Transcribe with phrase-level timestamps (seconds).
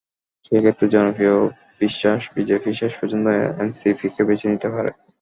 [0.45, 1.35] সেই ক্ষেত্রে জনপ্রিয়
[1.81, 3.25] বিশ্বাস, বিজেপি শেষ পর্যন্ত
[3.61, 4.89] এনসিপিকে বেছে নিতে পারে।